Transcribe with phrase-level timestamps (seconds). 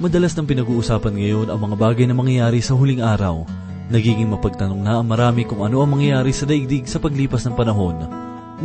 [0.00, 3.44] Madalas nang pinag-uusapan ngayon ang mga bagay na mangyayari sa huling araw.
[3.92, 8.08] Nagiging mapagtanong na ang marami kung ano ang mangyayari sa daigdig sa paglipas ng panahon.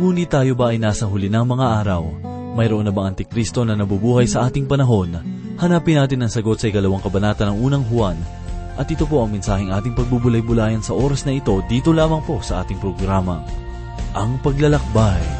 [0.00, 2.08] Ngunit tayo ba ay nasa huli ng mga araw?
[2.56, 5.12] Mayroon na bang antikristo na nabubuhay sa ating panahon?
[5.60, 8.16] Hanapin natin ang sagot sa ikalawang kabanata ng unang Juan.
[8.80, 12.64] At ito po ang mensaheng ating pagbubulay-bulayan sa oras na ito dito lamang po sa
[12.64, 13.44] ating programa.
[14.16, 15.35] Ang Paglalakbay.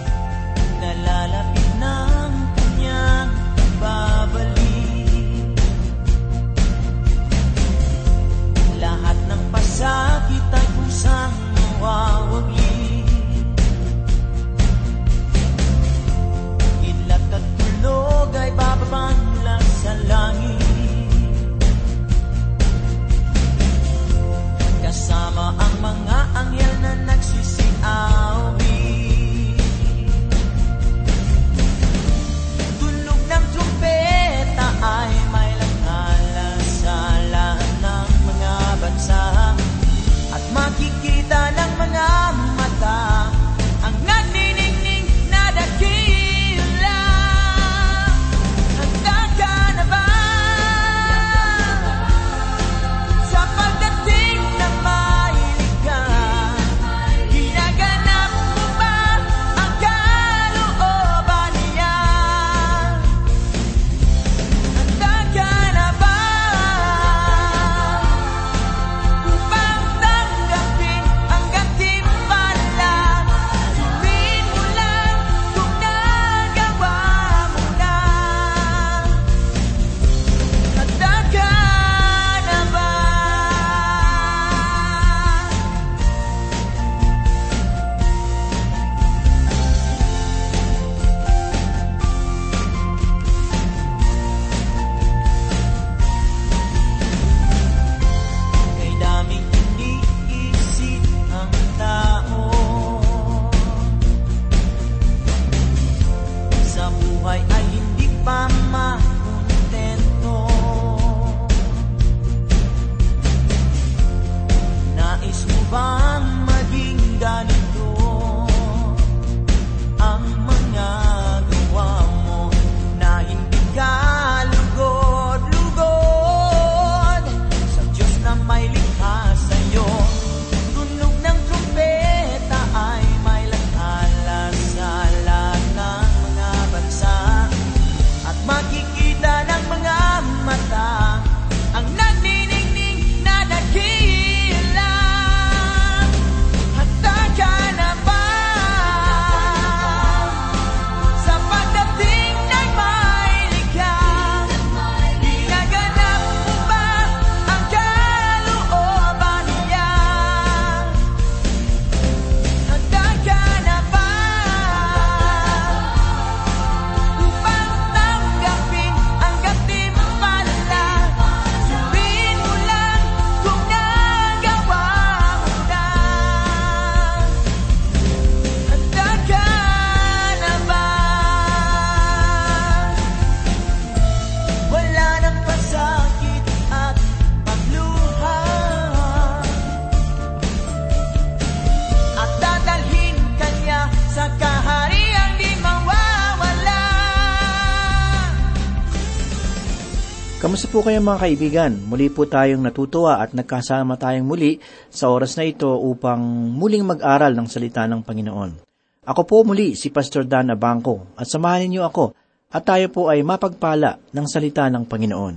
[200.46, 201.75] Kamusta po kayo mga kaibigan?
[201.90, 206.23] Muli po tayong natutuwa at nagkasama tayong muli sa oras na ito upang
[206.55, 208.62] muling mag-aral ng salita ng Panginoon.
[209.11, 212.14] Ako po muli si Pastor Dan Abangco at samahan niyo ako
[212.55, 215.34] at tayo po ay mapagpala ng salita ng Panginoon.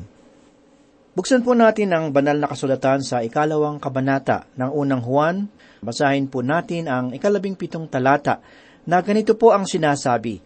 [1.17, 5.49] Buksan po natin ang banal na kasulatan sa ikalawang kabanata ng unang Juan.
[5.81, 8.45] Basahin po natin ang ikalabing pitong talata
[8.85, 10.37] na ganito po ang sinasabi.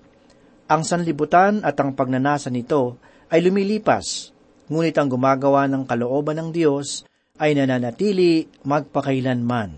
[0.72, 2.96] Ang sanlibutan at ang pagnanasa nito
[3.28, 4.33] ay lumilipas,
[4.68, 7.04] ngunit ang gumagawa ng kalooban ng Diyos
[7.42, 9.70] ay nananatili magpakailanman.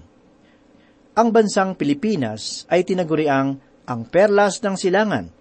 [1.15, 3.55] Ang bansang Pilipinas ay tinaguriang
[3.87, 5.31] ang perlas ng silangan.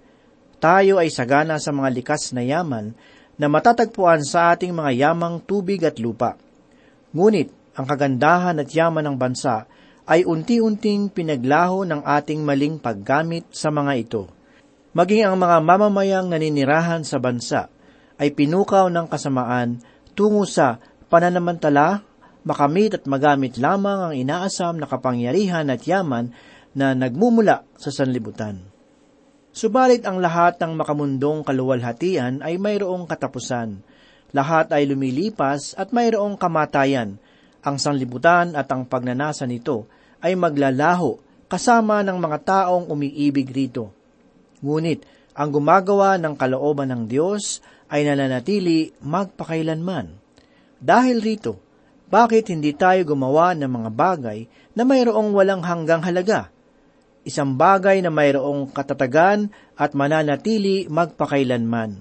[0.63, 2.95] Tayo ay sagana sa mga likas na yaman
[3.35, 6.39] na matatagpuan sa ating mga yamang tubig at lupa.
[7.11, 9.67] Ngunit ang kagandahan at yaman ng bansa
[10.07, 14.23] ay unti-unting pinaglaho ng ating maling paggamit sa mga ito.
[14.95, 17.67] Maging ang mga mamamayang naninirahan sa bansa
[18.19, 19.83] ay pinukaw ng kasamaan
[20.15, 20.79] tungo sa
[21.11, 22.03] pananamantala,
[22.47, 26.31] makamit at magamit lamang ang inaasam na kapangyarihan at yaman
[26.75, 28.61] na nagmumula sa sanlibutan.
[29.55, 33.79] Subalit ang lahat ng makamundong kaluwalhatian ay mayroong katapusan.
[34.35, 37.23] Lahat ay lumilipas at mayroong kamatayan.
[37.63, 39.87] Ang sanlibutan at ang pagnanasa nito
[40.19, 43.95] ay maglalaho kasama ng mga taong umiibig rito.
[44.59, 47.59] Ngunit ang gumagawa ng kalooban ng Diyos
[47.91, 50.15] ay nananatili magpakailanman.
[50.79, 51.59] Dahil rito,
[52.07, 54.39] bakit hindi tayo gumawa ng mga bagay
[54.79, 56.55] na mayroong walang hanggang halaga?
[57.27, 61.97] Isang bagay na mayroong katatagan at mananatili magpakailanman.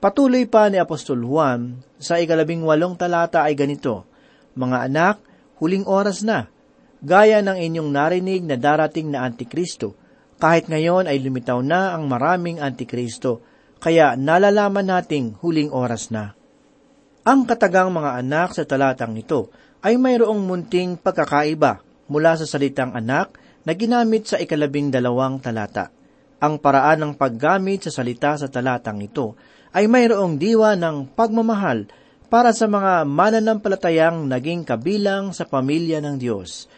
[0.00, 4.08] Patuloy pa ni Apostol Juan sa ikalabing walong talata ay ganito,
[4.56, 5.16] Mga anak,
[5.60, 6.48] huling oras na,
[7.04, 9.99] gaya ng inyong narinig na darating na Antikristo,
[10.40, 13.44] kahit ngayon ay lumitaw na ang maraming Antikristo,
[13.76, 16.32] kaya nalalaman nating huling oras na.
[17.28, 19.52] Ang katagang mga anak sa talatang ito
[19.84, 23.36] ay mayroong munting pagkakaiba mula sa salitang anak
[23.68, 25.92] na ginamit sa ikalabing dalawang talata.
[26.40, 29.36] Ang paraan ng paggamit sa salita sa talatang ito
[29.76, 31.84] ay mayroong diwa ng pagmamahal
[32.32, 36.70] para sa mga mananampalatayang naging kabilang sa pamilya ng Diyos.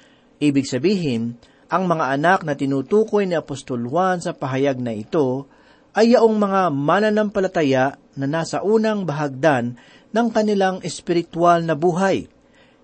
[0.43, 1.39] Ibig sabihin,
[1.73, 5.49] ang mga anak na tinutukoy ni Apostol Juan sa pahayag na ito
[5.97, 9.81] ay yaong mga mananampalataya na nasa unang bahagdan
[10.13, 12.29] ng kanilang espiritual na buhay.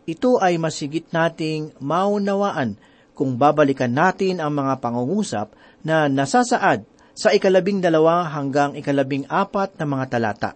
[0.08, 2.80] Ito ay masigit nating maunawaan
[3.12, 5.52] kung babalikan natin ang mga pangungusap
[5.84, 10.50] na nasasaad sa ikalabing dalawa hanggang ikalabing apat na mga talata.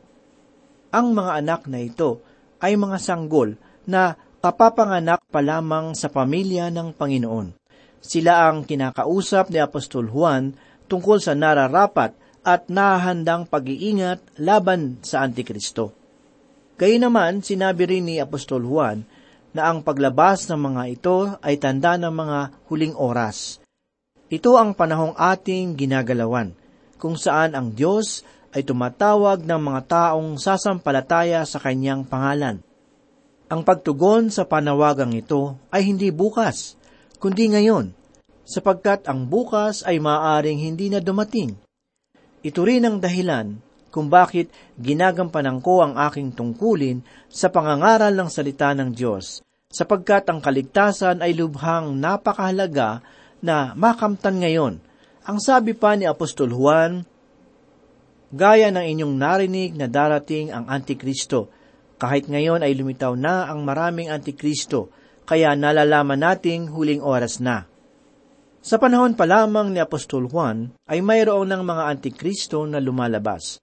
[0.89, 2.25] Ang mga anak na ito
[2.65, 7.62] ay mga sanggol na kapapanganak pa lamang sa pamilya ng Panginoon.
[8.03, 10.59] Sila ang kinakausap ni Apostol Juan
[10.91, 15.95] tungkol sa nararapat at nahandang pag-iingat laban sa Antikristo.
[16.75, 19.07] Gayunnaman, sinabi rin ni Apostol Juan
[19.55, 23.63] na ang paglabas ng mga ito ay tanda ng mga huling oras.
[24.33, 26.57] Ito ang panahong ating ginagalawan,
[26.99, 32.59] kung saan ang Diyos ay tumatawag ng mga taong sasampalataya sa kanyang pangalan.
[33.53, 36.81] Ang pagtugon sa panawagang ito ay hindi bukas,
[37.23, 37.95] kundi ngayon,
[38.43, 41.55] sapagkat ang bukas ay maaaring hindi na dumating.
[42.43, 43.63] Ito rin ang dahilan
[43.95, 49.39] kung bakit ginagampanan ko ang aking tungkulin sa pangangaral ng salita ng Diyos,
[49.71, 53.07] sapagkat ang kaligtasan ay lubhang napakahalaga
[53.39, 54.75] na makamtan ngayon.
[55.23, 57.07] Ang sabi pa ni Apostol Juan,
[58.33, 61.53] Gaya ng inyong narinig na darating ang Antikristo,
[62.01, 64.91] kahit ngayon ay lumitaw na ang maraming Antikristo,
[65.33, 67.65] kaya nalalaman nating huling oras na.
[68.61, 73.57] Sa panahon pa lamang ni Apostol Juan ay mayroon ng mga Antikristo na lumalabas.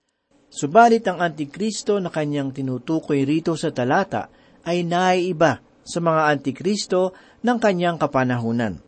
[0.50, 4.34] Subalit ang Antikristo na kanyang tinutukoy rito sa talata
[4.66, 7.14] ay naiiba sa mga Antikristo
[7.46, 8.82] ng kanyang kapanahunan.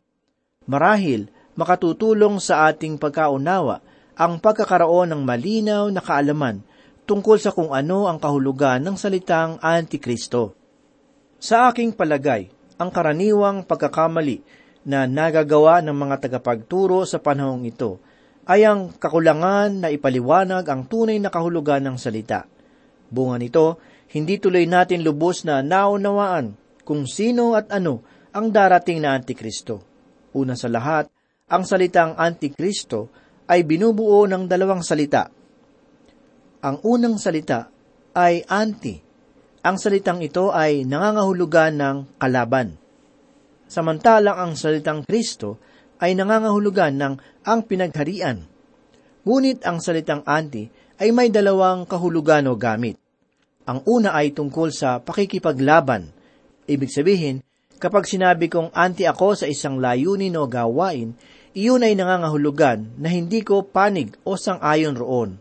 [0.66, 3.78] Marahil, makatutulong sa ating pagkaunawa
[4.18, 6.66] ang pagkakaroon ng malinaw na kaalaman
[7.06, 10.58] tungkol sa kung ano ang kahulugan ng salitang Antikristo.
[11.38, 14.42] Sa aking palagay, ang karaniwang pagkakamali
[14.90, 18.02] na nagagawa ng mga tagapagturo sa panahong ito
[18.50, 22.50] ay ang kakulangan na ipaliwanag ang tunay na kahulugan ng salita.
[23.06, 23.78] Bunga nito,
[24.18, 28.02] hindi tuloy natin lubos na naunawaan kung sino at ano
[28.34, 29.86] ang darating na Antikristo.
[30.34, 31.06] Una sa lahat,
[31.54, 33.14] ang salitang Antikristo
[33.46, 35.30] ay binubuo ng dalawang salita.
[36.66, 37.70] Ang unang salita
[38.18, 38.98] ay anti,
[39.62, 42.81] ang salitang ito ay nangangahulugan ng kalaban.
[43.72, 45.56] Samantalang ang salitang Kristo
[46.04, 47.14] ay nangangahulugan ng
[47.48, 48.44] ang pinagharian.
[49.24, 50.68] Ngunit ang salitang anti
[51.00, 53.00] ay may dalawang kahulugan o gamit.
[53.64, 56.12] Ang una ay tungkol sa pakikipaglaban.
[56.68, 57.40] Ibig sabihin,
[57.80, 61.16] kapag sinabi kong anti ako sa isang layunin o gawain,
[61.56, 65.40] iyon ay nangangahulugan na hindi ko panig o sang-ayon roon.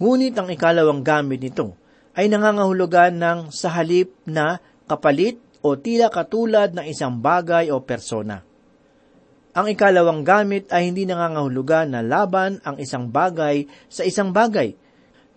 [0.00, 1.76] Ngunit ang ikalawang gamit nito
[2.16, 4.56] ay nangangahulugan ng sa halip na
[4.88, 8.46] kapalit o tila katulad ng isang bagay o persona.
[9.56, 14.78] Ang ikalawang gamit ay hindi nangangahulugan na laban ang isang bagay sa isang bagay,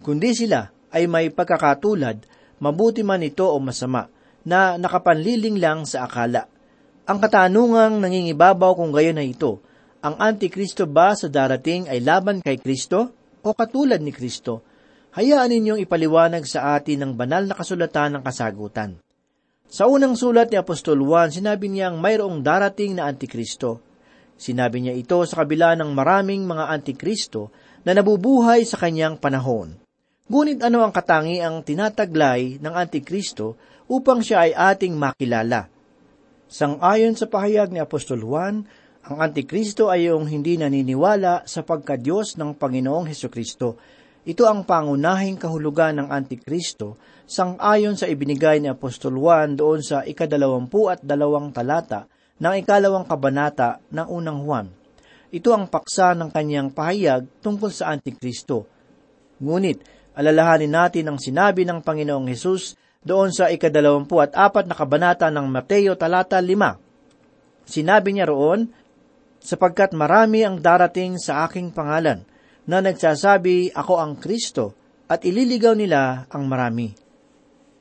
[0.06, 2.30] kundi sila ay may pagkakatulad,
[2.62, 4.06] mabuti man ito o masama,
[4.46, 6.46] na nakapanliling lang sa akala.
[7.10, 9.64] Ang katanungang nangingibabaw kung gayon na ito,
[10.06, 13.10] ang Antikristo ba sa darating ay laban kay Kristo
[13.42, 14.70] o katulad ni Kristo?
[15.10, 18.98] hayaan ninyong ipaliwanag sa atin ng banal na kasulatan ng kasagutan.
[19.70, 23.78] Sa unang sulat ni Apostol Juan, sinabi niyang mayroong darating na Antikristo.
[24.34, 27.54] Sinabi niya ito sa kabila ng maraming mga Antikristo
[27.86, 29.78] na nabubuhay sa kanyang panahon.
[30.26, 35.70] Ngunit ano ang katangi ang tinataglay ng Antikristo upang siya ay ating makilala?
[36.50, 38.66] Sang-ayon sa pahayag ni Apostol Juan,
[39.06, 43.78] ang Antikristo ay yung hindi naniniwala sa pagkadyos ng Panginoong Heso Kristo
[44.30, 50.86] Ito ang pangunahing kahulugan ng Antikristo sang-ayon sa ibinigay ni Apostol Juan doon sa ikadalawampu
[50.86, 52.06] at dalawang talata
[52.38, 54.68] ng ikalawang kabanata ng unang Juan.
[55.34, 58.70] Ito ang paksa ng kanyang pahayag tungkol sa Antikristo.
[59.42, 59.82] Ngunit,
[60.14, 65.50] alalahanin natin ang sinabi ng Panginoong Hesus doon sa ikadalawampu at apat na kabanata ng
[65.50, 66.78] Mateo talata lima.
[67.66, 68.70] Sinabi niya roon,
[69.42, 72.29] sapagkat marami ang darating sa aking pangalan,
[72.70, 74.78] na nagsasabi, Ako ang Kristo,
[75.10, 76.94] at ililigaw nila ang marami.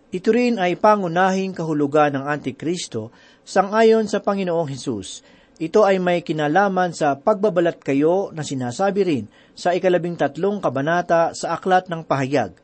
[0.09, 3.13] Ito rin ay pangunahing kahulugan ng Antikristo
[3.45, 5.21] sangayon sa Panginoong Hesus.
[5.61, 11.61] Ito ay may kinalaman sa pagbabalat kayo na sinasabi rin sa ikalabing tatlong kabanata sa
[11.61, 12.57] Aklat ng Pahayag.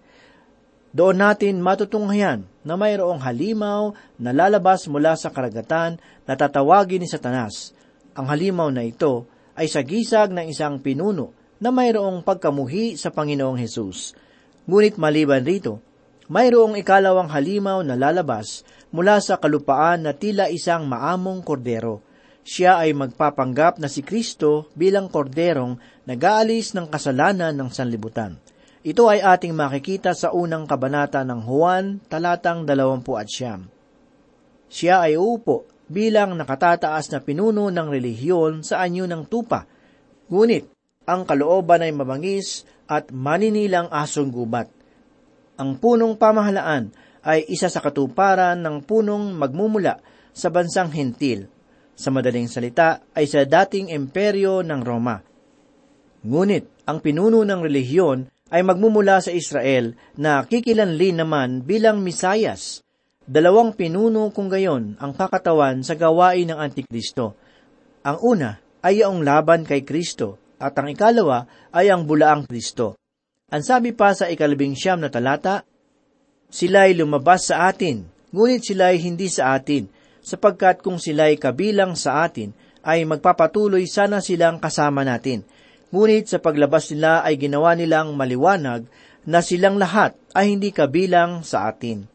[0.97, 7.77] Doon natin matutunghayan na mayroong halimaw na lalabas mula sa karagatan na tatawagin ni Satanas.
[8.17, 14.15] Ang halimaw na ito ay sagisag ng isang pinuno na mayroong pagkamuhi sa Panginoong Hesus.
[14.65, 15.83] Ngunit maliban rito,
[16.33, 22.01] mayroong ikalawang halimaw na lalabas mula sa kalupaan na tila isang maamong kordero.
[22.45, 28.37] Siya ay magpapanggap na si Kristo bilang korderong nag-aalis ng kasalanan ng sanlibutan.
[28.85, 33.61] Ito ay ating makikita sa unang kabanata ng Juan, talatang 20 at siyam.
[34.69, 39.65] Siya ay uupo bilang nakatataas na pinuno ng relihiyon sa anyo ng tupa.
[40.29, 40.74] Ngunit,
[41.05, 44.69] ang kalooban ay mabangis at maninilang asong gubat.
[45.61, 46.91] Ang punong pamahalaan
[47.25, 50.01] ay isa sa katuparan ng punong magmumula
[50.35, 51.49] sa bansang hentil.
[51.95, 55.23] Sa madaling salita ay sa dating imperyo ng Roma.
[56.27, 62.83] Ngunit ang pinuno ng relihiyon ay magmumula sa Israel na kikilanlin naman bilang Misayas.
[63.25, 67.39] Dalawang pinuno kung gayon ang kakatawan sa gawain ng Antikristo.
[68.05, 68.51] Ang una
[68.85, 71.45] ay ang laban kay Kristo at ang ikalawa
[71.77, 72.97] ay ang bulaang Kristo.
[73.53, 75.69] Ang sabi pa sa ikalabing siyam na talata,
[76.49, 79.85] Sila'y lumabas sa atin, ngunit sila'y hindi sa atin,
[80.25, 85.45] sapagkat kung sila'y kabilang sa atin, ay magpapatuloy sana silang kasama natin
[85.95, 88.83] Ngunit sa paglabas nila ay ginawa nilang maliwanag
[89.31, 92.11] na silang lahat ay hindi kabilang sa atin.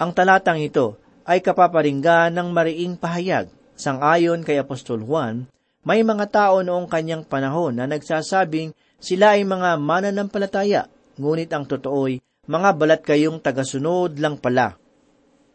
[0.00, 0.96] Ang talatang ito
[1.28, 3.52] ay kapaparinggan ng mariing pahayag.
[3.76, 5.44] Sangayon kay Apostol Juan,
[5.84, 10.88] may mga tao noong kanyang panahon na nagsasabing sila ay mga mananampalataya,
[11.20, 14.76] ngunit ang totoo'y mga balat kayong tagasunod lang pala.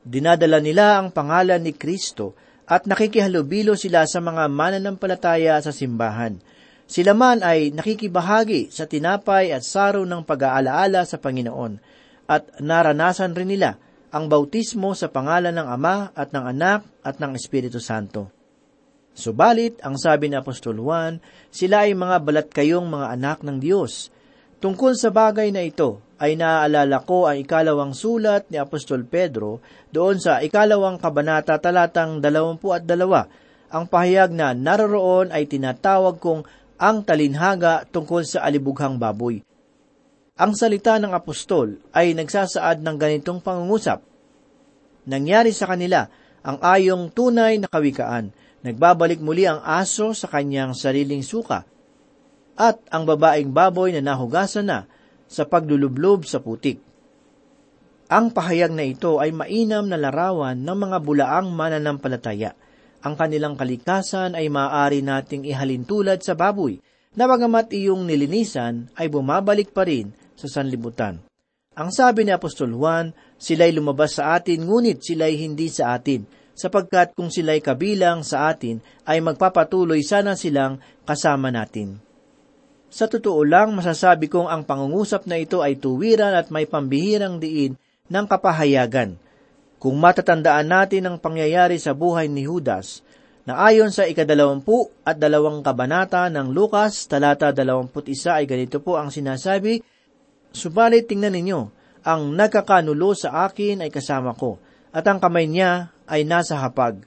[0.01, 2.33] Dinadala nila ang pangalan ni Kristo
[2.65, 6.37] at nakikihalubilo sila sa mga mananampalataya sa simbahan
[6.89, 11.77] sila man ay nakikibahagi sa tinapay at saro ng pag-aalaala sa Panginoon
[12.25, 13.77] at naranasan rin nila
[14.09, 18.38] ang bautismo sa pangalan ng Ama at ng Anak at ng Espiritu Santo.
[19.15, 24.13] Subalit, ang sabi ni Apostol Juan, sila ay mga balat kayong mga anak ng Diyos.
[24.59, 30.19] Tungkol sa bagay na ito, ay naaalala ko ang ikalawang sulat ni Apostol Pedro doon
[30.19, 33.23] sa ikalawang kabanata talatang dalawampu at dalawa.
[33.71, 36.43] Ang pahayag na naroroon ay tinatawag kong
[36.75, 39.39] ang talinhaga tungkol sa alibughang baboy.
[40.39, 43.99] Ang salita ng apostol ay nagsasaad ng ganitong pangungusap.
[45.07, 46.07] Nangyari sa kanila
[46.43, 48.31] ang ayong tunay na kawikaan.
[48.65, 51.63] Nagbabalik muli ang aso sa kanyang sariling suka.
[52.59, 54.87] At ang babaeng baboy na nahugasan na
[55.31, 56.83] sa paglulublob sa putik.
[58.09, 62.55] Ang pahayag na ito ay mainam na larawan ng mga bulaang mananampalataya–
[62.99, 66.83] ang kanilang kalikasan ay maaari nating ihalin tulad sa baboy,
[67.15, 71.23] na bagamat iyong nilinisan ay bumabalik pa rin sa sanlibutan.
[71.79, 76.27] Ang sabi ni Apostol Juan, sila'y lumabas sa atin ngunit sila'y hindi sa atin,
[76.59, 82.03] sapagkat kung sila'y kabilang sa atin ay magpapatuloy sana silang kasama natin.
[82.91, 87.79] Sa totoo lang, masasabi kong ang pangungusap na ito ay tuwiran at may pambihirang diin
[88.11, 89.15] ng kapahayagan–
[89.79, 92.99] kung matatandaan natin ang pangyayari sa buhay ni Judas,
[93.47, 98.99] na ayon sa ikadalawampu at dalawang kabanata ng Lukas, talata dalawamput isa ay ganito po
[98.99, 99.79] ang sinasabi,
[100.51, 101.59] Subalit tingnan ninyo,
[102.03, 104.59] ang nagkakanulo sa akin ay kasama ko,
[104.91, 107.05] at ang kamay niya ay nasa hapag.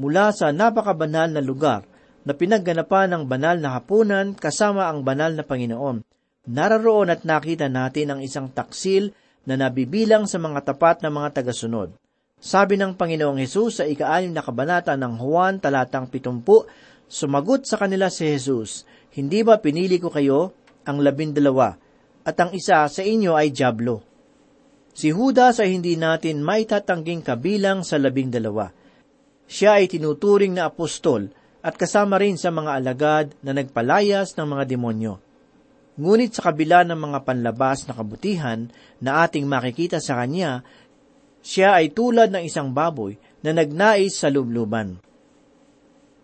[0.00, 1.84] Mula sa napakabanal na lugar,
[2.26, 6.02] na pinagganapan ng banal na hapunan kasama ang banal na Panginoon,
[6.50, 9.14] nararoon at nakita natin ang isang taksil
[9.46, 11.94] na nabibilang sa mga tapat na mga tagasunod.
[12.36, 16.66] Sabi ng Panginoong Hesus sa ikaanim na kabanata ng Juan talatang pitumpu,
[17.06, 18.82] sumagot sa kanila si Jesus,
[19.14, 20.52] Hindi ba pinili ko kayo,
[20.84, 21.78] ang labindalawa,
[22.26, 24.02] at ang isa sa inyo ay Diablo?
[24.96, 28.72] Si Judas ay hindi natin maitatangging kabilang sa labing dalawa.
[29.44, 31.28] Siya ay tinuturing na apostol
[31.60, 35.20] at kasama rin sa mga alagad na nagpalayas ng mga demonyo.
[36.00, 40.64] Ngunit sa kabila ng mga panlabas na kabutihan na ating makikita sa Kanya,
[41.44, 44.96] siya ay tulad ng isang baboy na nagnais sa lubluban.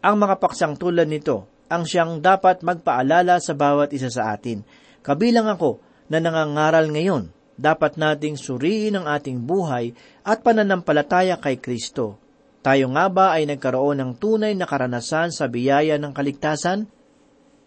[0.00, 4.64] Ang mga paksang tulad nito ang siyang dapat magpaalala sa bawat isa sa atin.
[5.04, 5.76] Kabilang ako
[6.08, 9.92] na nangangaral ngayon, dapat nating suriin ang ating buhay
[10.24, 12.18] at pananampalataya kay Kristo.
[12.62, 16.86] Tayo nga ba ay nagkaroon ng tunay na karanasan sa biyaya ng kaligtasan?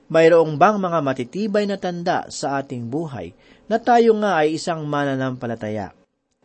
[0.07, 3.35] Mayroong bang mga matitibay na tanda sa ating buhay
[3.67, 5.91] na tayo nga ay isang mananampalataya?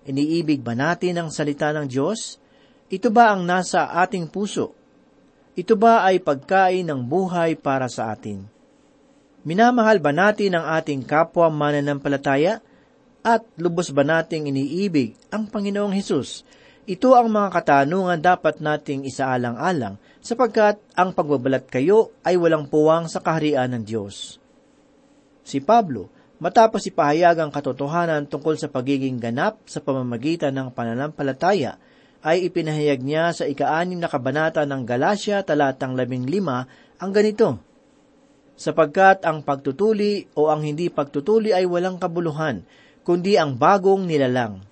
[0.08, 2.40] Iniibig ba natin ang salita ng Diyos?
[2.90, 4.74] Ito ba ang nasa ating puso?
[5.54, 8.48] Ito ba ay pagkain ng buhay para sa atin?
[9.46, 12.64] Minamahal ba natin ang ating kapwa mananampalataya?
[13.20, 16.40] At lubos ba nating iniibig ang Panginoong Hesus?
[16.88, 23.20] Ito ang mga katanungan dapat nating isaalang-alang sapagkat ang pagbabalat kayo ay walang puwang sa
[23.20, 24.40] kaharian ng Diyos.
[25.44, 26.08] Si Pablo,
[26.40, 31.76] matapos ipahayag ang katotohanan tungkol sa pagiging ganap sa pamamagitan ng pananampalataya,
[32.24, 36.64] ay ipinahayag niya sa ikaanim na kabanata ng Galacia talatang labing lima
[36.96, 37.60] ang ganito,
[38.60, 42.60] Sapagkat ang pagtutuli o ang hindi pagtutuli ay walang kabuluhan,
[43.10, 44.62] kundi ang bagong nilalang.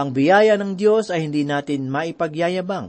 [0.00, 2.88] Ang biyaya ng Diyos ay hindi natin maipagyayabang.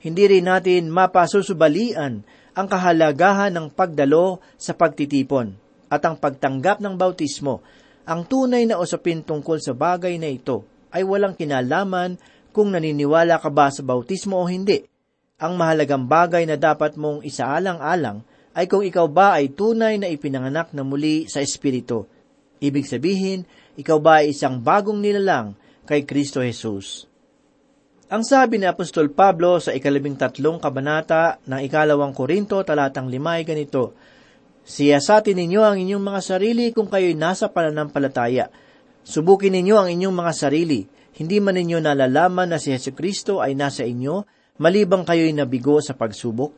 [0.00, 2.24] Hindi rin natin mapasusubalian
[2.56, 5.52] ang kahalagahan ng pagdalo sa pagtitipon
[5.92, 7.60] at ang pagtanggap ng bautismo.
[8.08, 12.16] Ang tunay na usapin tungkol sa bagay na ito ay walang kinalaman
[12.56, 14.80] kung naniniwala ka ba sa bautismo o hindi.
[15.44, 18.24] Ang mahalagang bagay na dapat mong isaalang-alang
[18.56, 22.08] ay kung ikaw ba ay tunay na ipinanganak na muli sa Espiritu.
[22.64, 27.06] Ibig sabihin, ikaw ba ay isang bagong nilalang kay Kristo Jesus.
[28.08, 33.44] Ang sabi ni Apostol Pablo sa ikalabing tatlong kabanata ng ikalawang Korinto talatang lima ay
[33.48, 33.96] ganito,
[34.64, 38.48] Siyasatin ninyo ang inyong mga sarili kung kayo'y nasa pananampalataya.
[39.04, 43.54] Subukin ninyo ang inyong mga sarili hindi man ninyo nalalaman na si Yesu Kristo ay
[43.54, 44.26] nasa inyo,
[44.58, 46.50] malibang kayo'y nabigo sa pagsubok?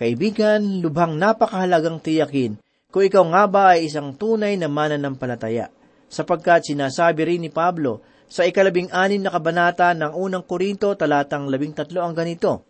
[0.00, 2.56] Kaibigan, lubhang napakahalagang tiyakin
[2.88, 5.68] kung ikaw nga ba ay isang tunay na mananampalataya,
[6.10, 11.74] sapagkat sinasabi rin ni Pablo sa ikalabing anin na kabanata ng unang Korinto talatang labing
[11.74, 12.66] tatlo ang ganito,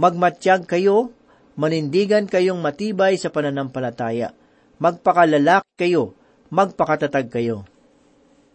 [0.00, 1.12] Magmatyag kayo,
[1.60, 4.32] manindigan kayong matibay sa pananampalataya,
[4.80, 6.16] magpakalalaki kayo,
[6.48, 7.68] magpakatatag kayo.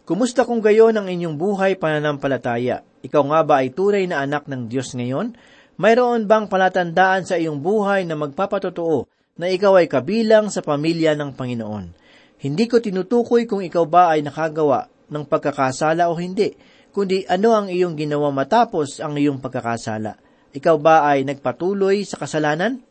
[0.06, 2.86] Kumusta kung gayon ang inyong buhay pananampalataya?
[3.06, 5.38] Ikaw nga ba ay tunay na anak ng Diyos ngayon?
[5.78, 9.06] Mayroon bang palatandaan sa iyong buhay na magpapatotoo
[9.38, 12.05] na ikaw ay kabilang sa pamilya ng Panginoon?
[12.45, 16.53] Hindi ko tinutukoy kung ikaw ba ay nakagawa ng pagkakasala o hindi,
[16.93, 20.13] kundi ano ang iyong ginawa matapos ang iyong pagkakasala.
[20.53, 22.86] Ikaw ba ay nagpatuloy sa kasalanan?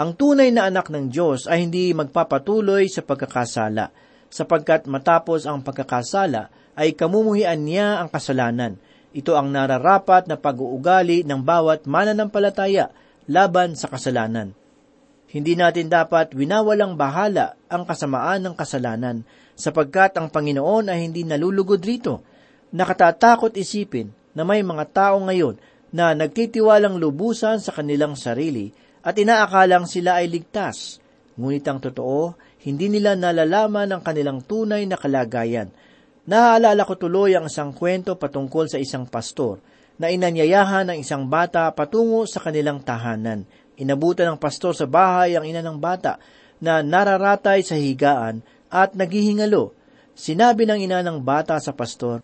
[0.00, 3.92] Ang tunay na anak ng Diyos ay hindi magpapatuloy sa pagkakasala
[4.32, 8.80] sapagkat matapos ang pagkakasala ay kamumuhian niya ang kasalanan.
[9.12, 12.88] Ito ang nararapat na pag-uugali ng bawat mananampalataya
[13.28, 14.56] laban sa kasalanan.
[15.32, 19.24] Hindi natin dapat winawalang bahala ang kasamaan ng kasalanan
[19.56, 22.20] sapagkat ang Panginoon ay hindi nalulugod rito.
[22.76, 25.56] Nakatatakot isipin na may mga tao ngayon
[25.88, 31.00] na nagtitiwalang lubusan sa kanilang sarili at inaakalang sila ay ligtas.
[31.40, 32.36] Ngunit ang totoo,
[32.68, 35.72] hindi nila nalalaman ang kanilang tunay na kalagayan.
[36.28, 39.64] Naaalala ko tuloy ang isang kwento patungkol sa isang pastor
[39.96, 43.48] na inanyayahan ng isang bata patungo sa kanilang tahanan.
[43.80, 46.20] Inabutan ng pastor sa bahay ang ina ng bata
[46.62, 49.72] na nararatay sa higaan at naghihingalo.
[50.12, 52.20] Sinabi ng ina ng bata sa pastor,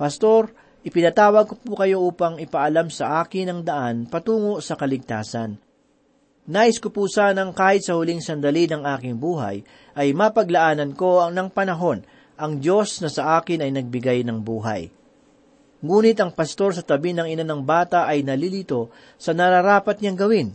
[0.00, 0.48] Pastor,
[0.80, 5.60] ipinatawag ko po kayo upang ipaalam sa akin ang daan patungo sa kaligtasan.
[6.48, 9.60] Nais ko po sanang kahit sa huling sandali ng aking buhay
[9.92, 12.00] ay mapaglaanan ko ang ng panahon
[12.40, 14.88] ang Diyos na sa akin ay nagbigay ng buhay.
[15.80, 20.48] Ngunit ang pastor sa tabi ng ina ng bata ay nalilito sa nararapat niyang gawin.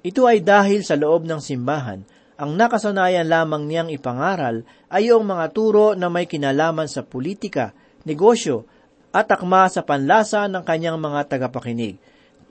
[0.00, 2.00] Ito ay dahil sa loob ng simbahan,
[2.40, 7.76] ang nakasanayan lamang niyang ipangaral ay yung mga turo na may kinalaman sa politika,
[8.08, 8.64] negosyo,
[9.12, 12.00] at akma sa panlasa ng kanyang mga tagapakinig.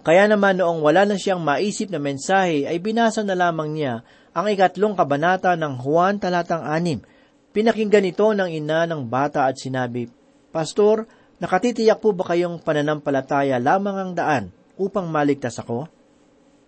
[0.06, 4.06] Kaya naman noong wala na siyang maisip na mensahe ay binasa na lamang niya
[4.38, 7.02] ang ikatlong kabanata ng Juan talatang anim.
[7.50, 10.06] Pinakinggan ito ng ina ng bata at sinabi,
[10.54, 14.44] Pastor, nakatitiyak po ba kayong pananampalataya lamang ang daan
[14.80, 15.88] upang maligtas ako?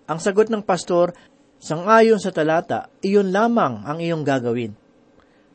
[0.09, 1.15] Ang sagot ng pastor,
[1.61, 4.75] sangayon sa talata, iyon lamang ang iyong gagawin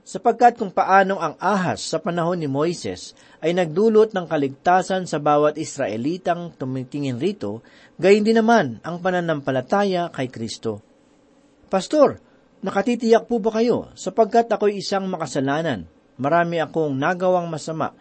[0.07, 3.11] sapagkat kung paanong ang ahas sa panahon ni Moises
[3.43, 7.59] ay nagdulot ng kaligtasan sa bawat Israelitang tumitingin rito,
[7.99, 10.79] gayon din naman ang pananampalataya kay Kristo.
[11.67, 12.23] Pastor,
[12.65, 15.85] Nakatitiyak po ba kayo sapagkat ako'y isang makasalanan?
[16.17, 17.93] Marami akong nagawang masama.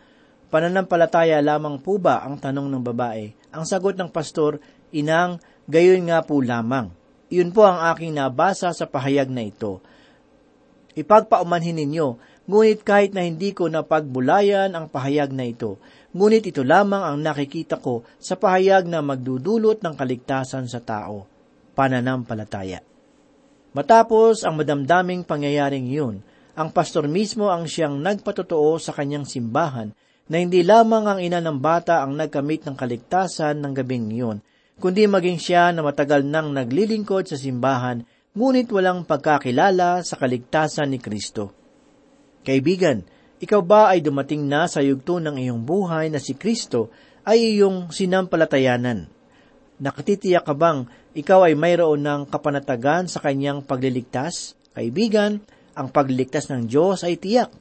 [0.56, 3.36] Pananampalataya lamang po ba ang tanong ng babae?
[3.52, 4.64] Ang sagot ng pastor,
[4.96, 6.96] Inang, gayon nga po lamang.
[7.28, 9.84] Iyon po ang aking nabasa sa pahayag na ito.
[10.96, 12.16] Ipagpaumanhin ninyo,
[12.48, 15.76] ngunit kahit na hindi ko napagbulayan ang pahayag na ito,
[16.16, 21.28] ngunit ito lamang ang nakikita ko sa pahayag na magdudulot ng kaligtasan sa tao,
[21.76, 22.80] pananampalataya.
[23.76, 26.24] Matapos ang madamdaming pangyayaring iyon,
[26.56, 29.92] ang pastor mismo ang siyang nagpatotoo sa kanyang simbahan
[30.26, 34.42] na hindi lamang ang ina ng bata ang nagkamit ng kaligtasan ng gabing iyon,
[34.82, 38.02] kundi maging siya na matagal nang naglilingkod sa simbahan,
[38.36, 41.54] ngunit walang pagkakilala sa kaligtasan ni Kristo.
[42.46, 43.06] Kaibigan,
[43.40, 46.92] ikaw ba ay dumating na sa yugto ng iyong buhay na si Kristo
[47.24, 49.08] ay iyong sinampalatayanan?
[49.76, 54.56] Nakatitiyak ka bang ikaw ay mayroon ng kapanatagan sa kanyang pagliligtas?
[54.76, 55.44] Kaibigan,
[55.76, 57.52] ang pagliligtas ng Diyos ay tiyak.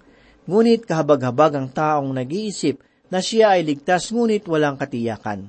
[0.45, 5.49] Ngunit kahabag-habag ang taong nag-iisip na siya ay ligtas ngunit walang katiyakan.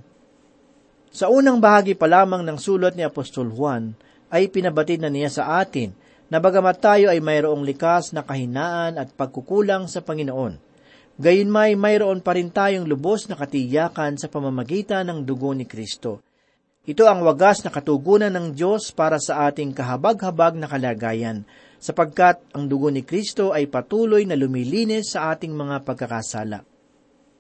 [1.15, 3.95] Sa unang bahagi pa lamang ng sulat ni Apostol Juan,
[4.31, 5.95] ay pinabatid na niya sa atin
[6.27, 10.57] na bagamat tayo ay mayroong likas na kahinaan at pagkukulang sa Panginoon,
[11.15, 16.19] gayon may mayroon pa rin tayong lubos na katiyakan sa pamamagitan ng dugo ni Kristo.
[16.85, 21.41] Ito ang wagas na katugunan ng Diyos para sa ating kahabag-habag na kalagayan,
[21.79, 26.63] sapagkat ang dugo ni Kristo ay patuloy na lumilinis sa ating mga pagkakasala.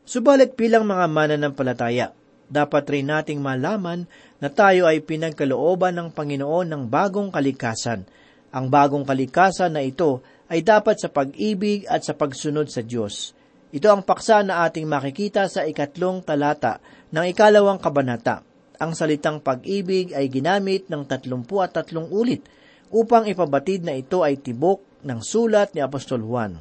[0.05, 2.13] Subalit bilang mga mananampalataya,
[2.45, 4.05] dapat rin nating malaman
[4.37, 8.05] na tayo ay pinagkalooban ng Panginoon ng bagong kalikasan.
[8.53, 13.33] Ang bagong kalikasan na ito ay dapat sa pag-ibig at sa pagsunod sa Diyos.
[13.73, 18.45] Ito ang paksa na ating makikita sa ikatlong talata ng ikalawang kabanata.
[18.77, 22.45] Ang salitang pag-ibig ay ginamit ng tatlumpu at tatlong ulit
[22.93, 26.57] upang ipabatid na ito ay tibok ng sulat ni Apostol Juan.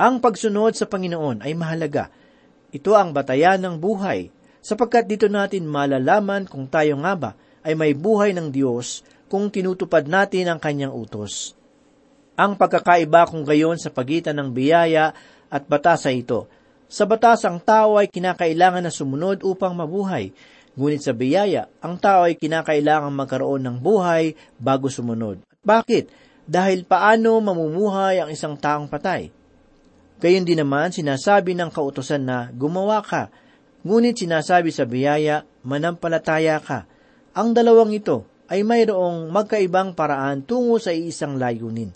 [0.00, 2.08] Ang pagsunod sa Panginoon ay mahalaga.
[2.72, 4.32] Ito ang batayan ng buhay,
[4.64, 7.30] sapagkat dito natin malalaman kung tayo nga ba
[7.62, 11.54] ay may buhay ng Diyos kung tinutupad natin ang kanyang utos.
[12.36, 15.12] Ang pagkakaiba kung gayon sa pagitan ng biyaya
[15.52, 16.48] at batas ay ito.
[16.92, 20.32] Sa batas, ang tao ay kinakailangan na sumunod upang mabuhay,
[20.76, 25.44] ngunit sa biyaya, ang tao ay kinakailangan magkaroon ng buhay bago sumunod.
[25.62, 26.10] Bakit?
[26.42, 29.30] Dahil paano mamumuhay ang isang taong patay?
[30.22, 33.30] Gayon din naman sinasabi ng kautosan na gumawa ka,
[33.82, 36.86] ngunit sinasabi sa biyaya, manampalataya ka.
[37.34, 41.90] Ang dalawang ito ay mayroong magkaibang paraan tungo sa isang layunin.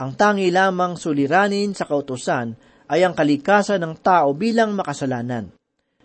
[0.00, 2.56] Ang tangi lamang suliranin sa kautosan
[2.88, 5.59] ay ang kalikasan ng tao bilang makasalanan.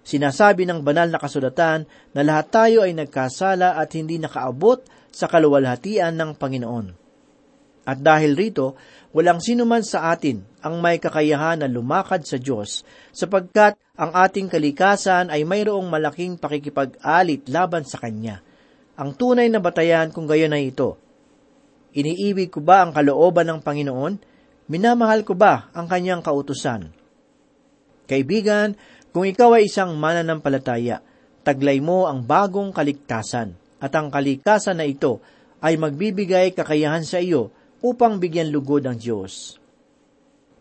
[0.05, 6.13] Sinasabi ng banal na kasulatan na lahat tayo ay nagkasala at hindi nakaabot sa kaluwalhatian
[6.13, 6.87] ng Panginoon.
[7.89, 8.77] At dahil rito,
[9.17, 15.33] walang sinuman sa atin ang may kakayahan na lumakad sa Diyos sapagkat ang ating kalikasan
[15.33, 18.45] ay mayroong malaking pakikipag-alit laban sa Kanya.
[19.01, 21.01] Ang tunay na batayan kung gayon ay ito.
[21.97, 24.13] Iniibig ko ba ang kalooban ng Panginoon?
[24.69, 26.93] Minamahal ko ba ang Kanyang kautusan?
[28.05, 28.77] Kaibigan,
[29.15, 30.99] kung ikaw ay isang mananampalataya,
[31.47, 35.23] taglay mo ang bagong kaligtasan at ang kalikasan na ito
[35.63, 37.47] ay magbibigay kakayahan sa iyo
[37.79, 39.55] upang bigyan lugod ang Diyos.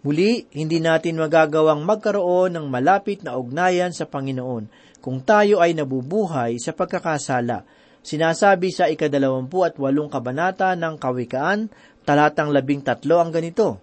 [0.07, 4.71] Muli, hindi natin magagawang magkaroon ng malapit na ugnayan sa Panginoon
[5.03, 7.67] kung tayo ay nabubuhay sa pagkakasala.
[8.07, 11.75] Sinasabi sa ikadalawampu at walong kabanata ng Kawikaan,
[12.07, 13.83] talatang labing tatlo ang ganito.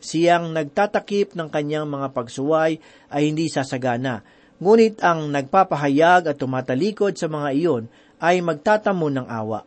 [0.00, 2.80] Siyang nagtatakip ng kanyang mga pagsuway
[3.12, 4.24] ay hindi sasagana,
[4.56, 7.84] ngunit ang nagpapahayag at tumatalikod sa mga iyon
[8.20, 9.60] ay magtatamo ng awa.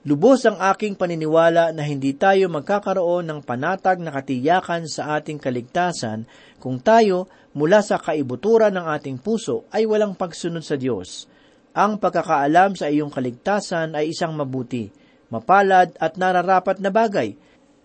[0.00, 6.24] Lubos ang aking paniniwala na hindi tayo magkakaroon ng panatag na katiyakan sa ating kaligtasan
[6.56, 11.28] kung tayo mula sa kaibuturan ng ating puso ay walang pagsunod sa Diyos.
[11.76, 14.88] Ang pagkakaalam sa iyong kaligtasan ay isang mabuti,
[15.28, 17.36] mapalad at nararapat na bagay.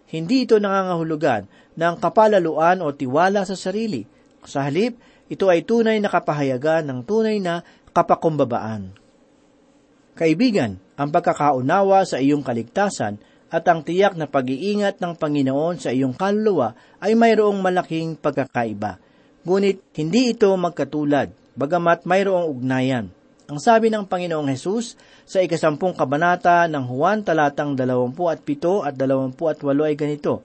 [0.09, 4.05] Hindi ito nangangahulugan ng kapalaluan o tiwala sa sarili.
[4.45, 7.65] Sa halip, ito ay tunay na kapahayagan ng tunay na
[7.95, 8.93] kapakumbabaan.
[10.15, 13.19] Kaibigan, ang pagkakaunawa sa iyong kaligtasan
[13.51, 19.01] at ang tiyak na pag-iingat ng Panginoon sa iyong kaluluwa ay mayroong malaking pagkakaiba.
[19.43, 23.11] Ngunit hindi ito magkatulad, bagamat mayroong ugnayan.
[23.45, 29.93] Ang sabi ng Panginoong Hesus sa ikasampung kabanata ng Juan talatang 27 at 28 ay
[29.93, 30.41] ganito,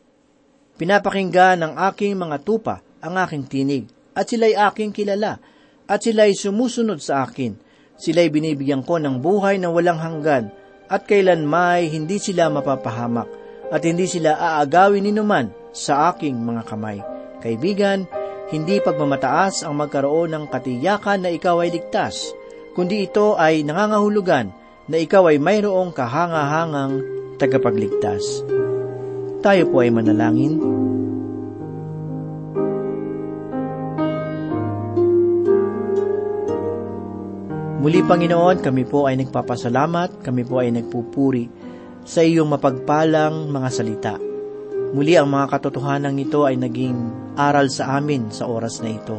[0.77, 5.41] Pinapakinggan ng aking mga tupa ang aking tinig, at sila'y aking kilala,
[5.89, 7.57] at sila'y sumusunod sa akin,
[8.01, 10.53] Sila'y binibigyan ko ng buhay na walang hanggan,
[10.89, 13.29] at kailan may hindi sila mapapahamak,
[13.69, 17.01] at hindi sila aagawin ni numan sa aking mga kamay.
[17.45, 18.05] Kaibigan,
[18.49, 22.33] hindi pagmamataas ang magkaroon ng katiyakan na ikaw ay ligtas,
[22.75, 24.55] kundi ito ay nangangahulugan
[24.91, 27.03] na ikaw ay mayroong kahangahangang
[27.39, 28.43] tagapagligtas.
[29.41, 30.61] Tayo po ay manalangin.
[37.81, 41.49] Muli Panginoon, kami po ay nagpapasalamat, kami po ay nagpupuri
[42.05, 44.15] sa iyong mapagpalang mga salita.
[44.93, 46.99] Muli ang mga katotohanan ito ay naging
[47.41, 49.17] aral sa amin sa oras na ito.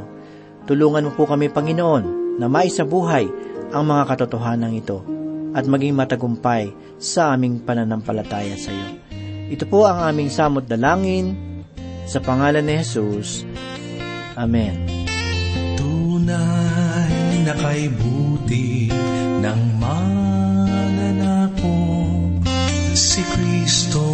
[0.70, 3.30] Tulungan mo po kami, Panginoon, na maisabuhay
[3.70, 5.06] ang mga katotohanan ito
[5.54, 8.98] at maging matagumpay sa aming pananampalataya sa iyo.
[9.54, 11.38] Ito po ang aming samot dalangin
[12.10, 13.46] sa pangalan ni Jesus.
[14.34, 14.74] Amen.
[15.78, 18.90] Tunay na kay buti
[19.44, 21.22] ng mananakop
[22.98, 24.11] si Kristo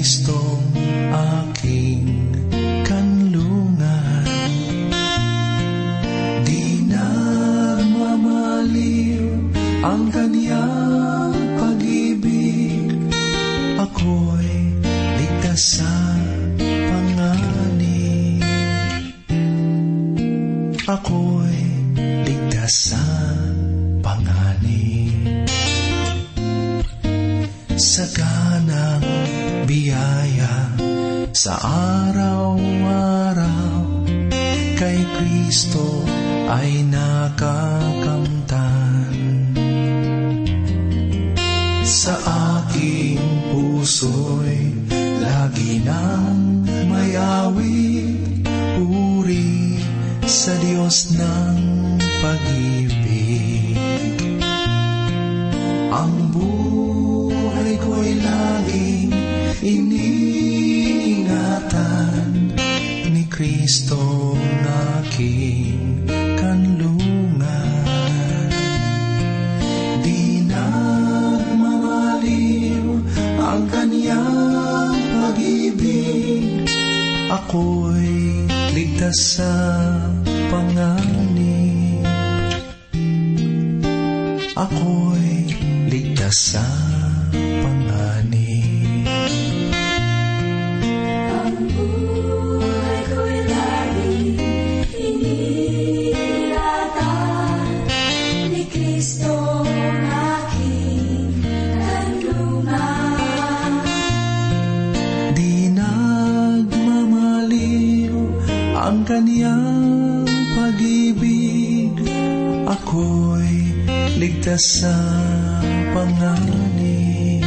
[0.00, 0.06] ni
[56.00, 59.12] Ang buhay ko'y laging
[59.60, 60.96] iniingatan.
[63.12, 64.64] Ni Kristo ng
[64.96, 65.79] aking
[109.20, 110.24] ang kaniyang
[110.56, 111.92] pag-ibig.
[112.64, 113.68] Ako'y
[114.16, 114.96] ligtas sa
[115.92, 117.44] panganib.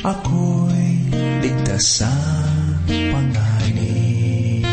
[0.00, 1.12] Ako'y
[1.44, 2.12] ligtas sa
[2.88, 4.64] panganib.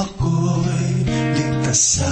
[0.00, 0.88] Ako'y
[1.36, 2.08] ligtas sa